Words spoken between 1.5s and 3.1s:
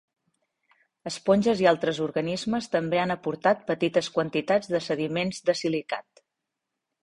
i altres organismes també